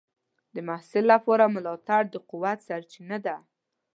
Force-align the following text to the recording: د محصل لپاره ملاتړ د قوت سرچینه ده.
د 0.53 0.55
محصل 0.67 1.03
لپاره 1.13 1.53
ملاتړ 1.55 2.01
د 2.13 2.15
قوت 2.29 2.59
سرچینه 2.67 3.17
ده. 3.25 3.35